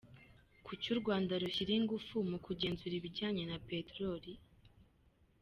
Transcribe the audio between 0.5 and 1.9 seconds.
Kuki u Rwanda rushyira